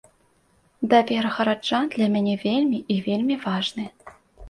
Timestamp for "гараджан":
1.35-1.85